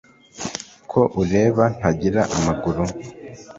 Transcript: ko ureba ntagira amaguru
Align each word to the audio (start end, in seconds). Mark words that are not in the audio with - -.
ko 0.91 1.01
ureba 1.21 1.63
ntagira 1.77 2.21
amaguru 2.35 2.83